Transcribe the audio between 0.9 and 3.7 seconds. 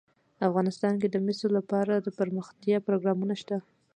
کې د مس لپاره دپرمختیا پروګرامونه شته.